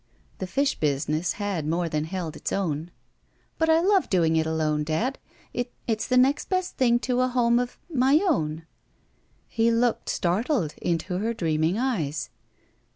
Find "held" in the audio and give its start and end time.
2.05-2.35